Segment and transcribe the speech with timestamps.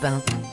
[0.00, 0.47] Europe 1.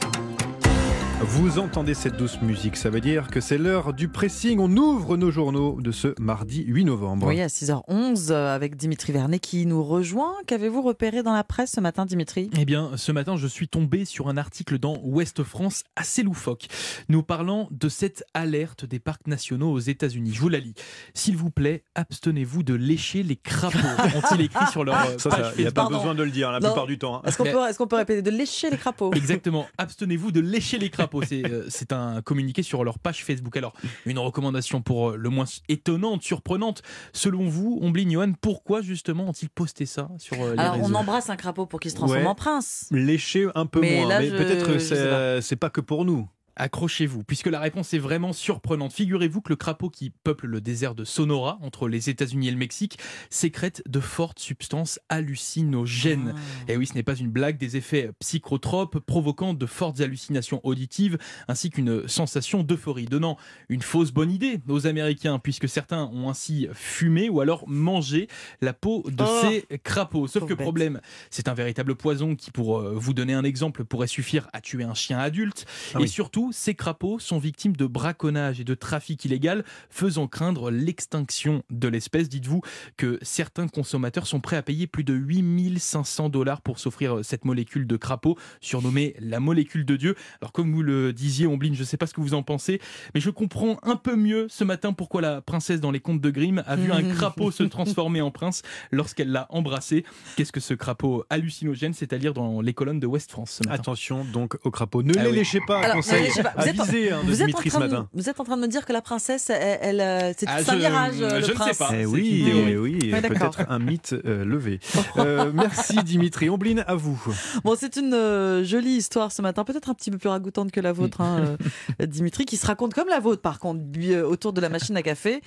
[1.28, 4.60] Vous entendez cette douce musique, ça veut dire que c'est l'heure du pressing.
[4.60, 7.28] On ouvre nos journaux de ce mardi 8 novembre.
[7.28, 10.34] Oui, à 6h11 euh, avec Dimitri Vernet qui nous rejoint.
[10.48, 12.50] Qu'avez-vous repéré dans la presse ce matin, Dimitri?
[12.58, 16.68] Eh bien, ce matin, je suis tombé sur un article dans Ouest France assez loufoque,
[17.10, 20.32] nous parlant de cette alerte des parcs nationaux aux États-Unis.
[20.34, 20.74] Je vous la lis.
[21.14, 23.78] S'il vous plaît, abstenez-vous de lécher les crapauds,
[24.16, 25.98] ont-ils écrit sur leur euh, Ça, page ça, il n'y a pas Pardon.
[25.98, 26.68] besoin de le dire la Non.
[26.70, 27.18] plupart du temps.
[27.18, 27.22] hein.
[27.26, 29.12] Est-ce qu'on peut, est-ce qu'on peut répéter de lécher les crapauds?
[29.14, 29.66] Exactement.
[29.78, 31.15] Abstenez-vous de lécher les crapauds.
[31.24, 33.56] C'est euh, c'est un communiqué sur leur page Facebook.
[33.58, 33.74] Alors,
[34.06, 36.82] une recommandation pour euh, le moins étonnante, surprenante.
[37.14, 40.94] Selon vous, Omblin Johan, pourquoi justement ont-ils posté ça sur euh, les Alors, réseaux on
[40.96, 42.28] embrasse un crapaud pour qu'il se transforme Ouais.
[42.28, 42.88] en prince.
[42.92, 46.28] Lécher un peu Mais moins, là, mais peut-être c'est pas que pour nous.
[46.58, 48.94] Accrochez-vous, puisque la réponse est vraiment surprenante.
[48.94, 52.58] Figurez-vous que le crapaud qui peuple le désert de Sonora, entre les États-Unis et le
[52.58, 52.98] Mexique,
[53.30, 56.34] sécrète de fortes substances hallucinogènes.
[56.36, 56.72] Ah.
[56.72, 61.18] Et oui, ce n'est pas une blague, des effets psychotropes provoquant de fortes hallucinations auditives
[61.48, 63.38] ainsi qu'une sensation d'euphorie, donnant
[63.70, 68.28] une fausse bonne idée aux Américains, puisque certains ont ainsi fumé ou alors mangé
[68.62, 69.42] la peau de Oh.
[69.42, 70.28] ces crapauds.
[70.28, 70.58] Sauf que bête.
[70.62, 74.62] problème, c'est un véritable poison qui, pour euh, vous donner un exemple, pourrait suffire à
[74.62, 75.66] tuer un chien adulte.
[75.94, 76.08] Ah et oui.
[76.08, 81.88] surtout, ces crapauds sont victimes de braconnage et de trafic illégal, faisant craindre l'extinction de
[81.88, 82.30] l'espèce.
[82.30, 82.62] Dites-vous
[82.98, 87.88] que certains consommateurs sont prêts à payer plus de 8500 dollars pour s'offrir cette molécule
[87.88, 90.16] de crapaud, surnommée la molécule de Dieu.
[90.42, 92.80] Alors comme vous le disiez, Omblin, je ne sais pas ce que vous en pensez,
[93.14, 96.30] mais je comprends un peu mieux ce matin pourquoi la princesse dans les contes de
[96.30, 100.06] Grimm a vu un crapaud se transformer en prince lorsqu'elle l'a embrassé.
[100.36, 103.68] Qu'est-ce que ce crapaud hallucinogène C'est à lire dans les colonnes de West France ce
[103.70, 103.82] matin?
[103.82, 105.04] Attention donc aux crapauds.
[105.04, 105.36] Ne Ah les oui.
[105.38, 106.54] léchez pas, Alors, conseil pas.
[106.58, 108.10] Vous êtes en- avisé hein, de Vous êtes, en Dimitri ce train de, matin.
[108.14, 110.58] vous êtes en train de me dire que la princesse, elle, elle, euh, c'est Ah,
[110.58, 111.90] un je- mirage, euh, je le ne sais pas.
[111.94, 113.52] Eh oui, eh oui, Ouais, d'accord.
[113.52, 114.80] peut-être un mythe euh, levé.
[115.18, 116.50] Euh, merci Dimitri.
[116.50, 117.22] Omblin, à vous.
[117.64, 120.80] Bon, c'est une euh, jolie histoire ce matin, peut-être un petit peu plus ragoûtante que
[120.82, 121.56] la vôtre, hein,
[122.02, 124.96] euh, Dimitri, qui se raconte comme la vôtre, par contre, euh, autour de la machine
[124.98, 125.42] à café,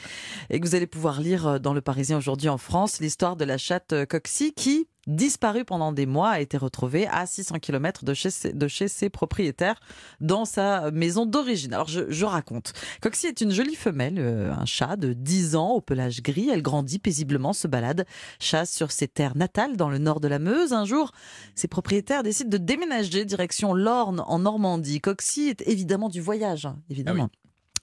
[0.51, 3.45] et que vous allez pouvoir lire euh, dans Le Parisien aujourd'hui en France, l'histoire de
[3.45, 8.05] la chatte euh, Coxie qui, disparue pendant des mois, a été retrouvée à 600 km
[8.05, 9.81] de chez, ses, propriétaires
[10.21, 11.75] dans sa maison d'origine.
[11.75, 12.75] Alors, je, raconte.
[13.01, 16.51] Coxie est une jolie femelle, euh, un chat de 10 ans au pelage gris.
[16.51, 18.07] Elle grandit paisiblement, se balade,
[18.39, 20.73] chasse sur ses terres natales dans le nord de la Meuse.
[20.73, 21.13] Un jour,
[21.55, 25.01] ses propriétaires décident de déménager direction l'Orne en Normandie.
[25.01, 27.31] Coxie est évidemment du voyage, hein, évidemment.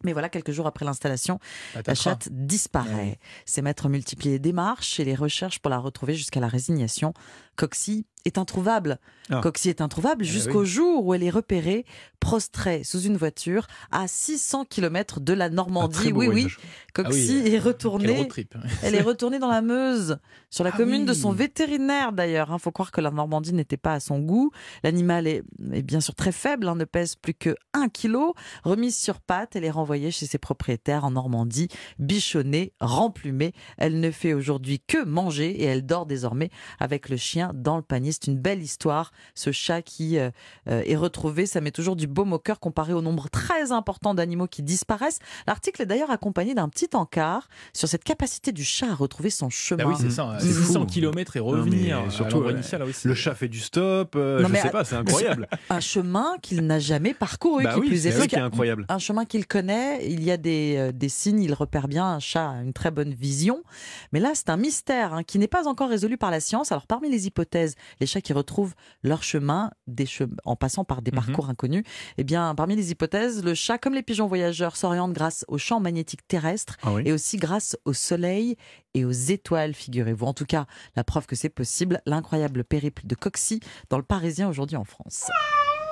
[0.06, 1.40] Mais voilà, quelques jours après l'installation,
[1.74, 1.96] la Patatras.
[1.96, 3.20] chatte disparaît.
[3.46, 7.14] Ses maîtres multiplient les démarches et les recherches pour la retrouver jusqu'à la résignation.
[7.56, 8.98] Coxie est introuvable.
[9.30, 9.40] Ah.
[9.42, 10.66] Coxie est introuvable Eh jusqu'au oui.
[10.68, 11.86] jour où elle est repérée,
[12.20, 16.12] prostrée sous une voiture à 600 km de la Normandie.
[16.12, 16.48] oui, oui.
[16.94, 18.28] Coxie Ah oui, est Quel retournée.
[18.28, 18.56] trip.
[18.84, 20.18] Elle est retournée dans la Meuse,
[20.50, 22.50] sur la Ah commune de son vétérinaire d'ailleurs.
[22.52, 24.52] Il faut croire que la Normandie n'était pas à son goût.
[24.84, 25.44] L'animal est,
[25.74, 28.16] est bien sûr très faible, hein, ne pèse plus que 1 kg.
[28.64, 31.68] Remise sur pattes, elle est renvoyée chez ses propriétaires en Normandie,
[32.00, 33.54] bichonnée, remplumée.
[33.78, 36.50] Elle ne fait aujourd'hui que manger et elle dort désormais
[36.80, 38.12] avec le chien dans le panier.
[38.22, 39.12] C'est une belle histoire.
[39.34, 40.30] Ce chat qui euh,
[40.68, 44.14] euh, est retrouvé, ça met toujours du baume au cœur comparé au nombre très important
[44.14, 45.20] d'animaux qui disparaissent.
[45.48, 49.50] L'article est d'ailleurs accompagné d'un petit encart sur cette capacité du chat à retrouver son
[49.50, 49.84] chemin.
[49.84, 50.38] Bah oui, c'est ça.
[50.40, 50.86] C'est 600 fou.
[50.86, 52.00] km et revenir.
[52.00, 54.84] à surtout, initial, ah oui, Le chat fait du stop, euh, Non, je sais pas,
[54.84, 55.48] c'est incroyable.
[55.70, 58.28] un chemin qu'il n'a jamais parcouru, bah qui oui, plus c'est est.
[58.28, 58.86] qui est incroyable.
[58.90, 62.20] un chemin qu'il connaît, il y a des, euh, des signes, il repère bien, un
[62.20, 63.64] chat a une très bonne vision.
[64.12, 66.72] Mais là, c'est un mystère hein, qui n'est pas encore résolu par la science.
[66.72, 68.74] Alors, parmi les hypothèses, les chats qui retrouvent
[69.04, 71.16] leur chemin des che- en passant par des Mhm.
[71.18, 71.84] parcours inconnus,
[72.18, 75.80] eh bien, parmi les hypothèses, le chat, comme les pigeons voyageurs, s'oriente grâce au champ
[75.80, 77.04] magnétique terrestre Ah oui.
[77.06, 78.56] et aussi grâce au soleil
[78.94, 80.26] et aux étoiles, figurez-vous.
[80.26, 84.48] En tout cas, la preuve que c'est possible, l'incroyable périple de Coxy dans le Parisien
[84.50, 85.30] aujourd'hui en France.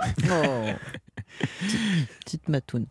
[0.30, 0.72] Oh.
[2.26, 2.86] Petite, matoune.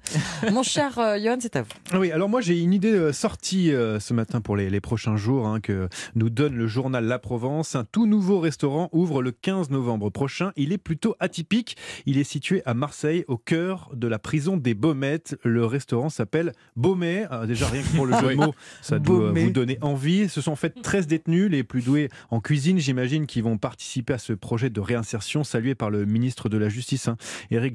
[0.53, 1.98] Mon cher euh, Johan, c'est à vous.
[1.98, 5.16] Oui, alors moi j'ai une idée euh, sortie euh, ce matin pour les, les prochains
[5.16, 7.75] jours hein, que nous donne le journal La Provence.
[7.75, 10.53] Un tout nouveau restaurant ouvre le 15 novembre prochain.
[10.56, 11.76] Il est plutôt atypique.
[12.06, 15.36] Il est situé à Marseille, au cœur de la prison des Baumettes.
[15.45, 17.27] Le restaurant s'appelle Baumet.
[17.30, 20.28] Ah, déjà rien que pour le jeu de mots, ça doit vous donner envie.
[20.28, 24.15] Ce sont en fait 13 détenus, les plus doués en cuisine, j'imagine, qui vont participer
[24.15, 27.16] à ce projet de réinsertion salué par le ministre de la Justice, hein,
[27.50, 27.74] Éric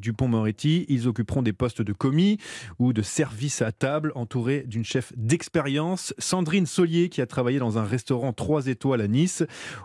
[0.63, 2.37] Ils occuperont des postes de commis
[2.79, 7.77] ou de service à table, entourés d'une chef d'expérience, Sandrine Solier, qui a travaillé dans
[7.77, 9.43] un restaurant 3 étoiles à Nice.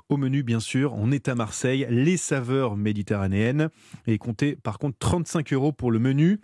[0.09, 3.69] Au menu, bien sûr, on est à Marseille, les saveurs méditerranéennes.
[4.07, 6.41] Et comptez par contre 35 euros pour le menu.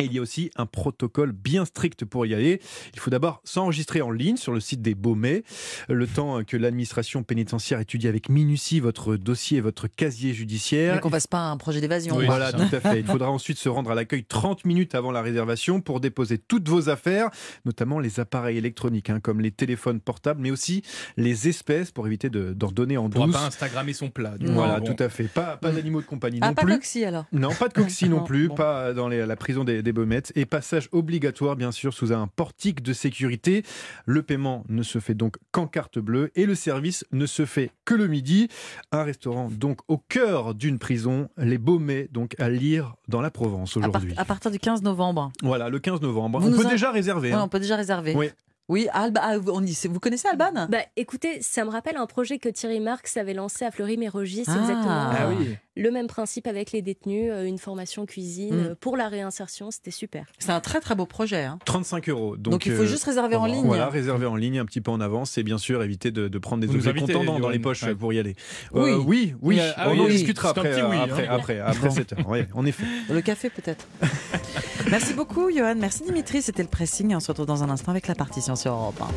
[0.00, 2.60] Et il y a aussi un protocole bien strict pour y aller.
[2.94, 5.42] Il faut d'abord s'enregistrer en ligne sur le site des Baumets.
[5.88, 10.94] Le temps que l'administration pénitentiaire étudie avec minutie votre dossier et votre casier judiciaire.
[10.94, 12.16] Mais qu'on fasse pas un projet d'évasion.
[12.16, 13.00] Oui, voilà, tout à fait.
[13.00, 16.68] Il faudra ensuite se rendre à l'accueil 30 minutes avant la réservation pour déposer toutes
[16.68, 17.28] vos affaires,
[17.64, 20.82] notamment les appareils électroniques, hein, comme les téléphones portables, mais aussi
[21.16, 23.32] les espèces pour éviter de- d'en donner en On douce.
[23.32, 24.36] pas Instagrammer son plat.
[24.38, 24.52] du coup.
[24.52, 24.94] Voilà, Bon.
[24.94, 25.24] tout à fait.
[25.24, 26.72] Pas, pas d'animaux de compagnie Ah, non pas plus.
[26.74, 27.26] Coxy alors.
[27.32, 28.54] Non, pas de coxy non Non, plus, bon.
[28.54, 30.32] pas dans les- la prison des, des Baumettes.
[30.36, 33.64] Et passage obligatoire, bien sûr, sous un portique de sécurité.
[34.06, 37.70] Le paiement ne se fait donc qu'en carte bleue et le service ne se fait
[37.84, 38.48] que le midi.
[38.92, 43.76] Un restaurant donc au cœur d'une prison, les Baumets, donc à lire dans la Provence
[43.76, 44.14] À, aujourd'hui.
[44.16, 45.32] à partir du 15 novembre.
[45.42, 46.40] Voilà, le 15 novembre.
[46.40, 47.28] Vous on peut en- déjà réserver.
[47.30, 47.42] Ouais, hein.
[47.44, 48.14] on peut déjà réserver.
[48.16, 48.28] Oui.
[48.70, 50.68] Oui, Alba, ah, on y- vous connaissez Alban?
[50.68, 54.56] Bah écoutez, ça me rappelle un projet que Thierry Marx avait lancé à Fleury-Mérogis, Ah.
[54.60, 55.56] exactement Ah oui.
[55.74, 58.66] le même principe avec les détenus, euh, une formation cuisine Mm.
[58.68, 60.26] euh, pour la réinsertion, c'était super.
[60.38, 61.42] C'est un très très beau projet.
[61.42, 61.58] hein.
[61.64, 62.36] 35 euros.
[62.36, 63.64] Donc, Donc, il faut euh, juste réserver en ligne.
[63.66, 66.38] Voilà, réserver en ligne un petit peu en avance et bien sûr éviter de, de
[66.38, 67.48] prendre des Vous objets contendants dans Johan.
[67.48, 67.96] les poches Ouais.
[67.96, 68.36] pour y aller.
[68.72, 68.90] Oui.
[68.90, 69.34] Euh, oui, oui.
[69.42, 70.12] Oui, ah on oui, en oui.
[70.12, 71.00] discutera après, oui, hein.
[71.06, 71.90] après, après, après.
[71.90, 72.18] 7 heures.
[72.28, 72.84] Oui, en effet.
[73.10, 73.84] Le café peut-être.
[74.90, 77.14] Merci beaucoup Johan, merci Dimitri, c'était le pressing.
[77.14, 79.06] On se retrouve dans un instant avec la partition sur Europe 1.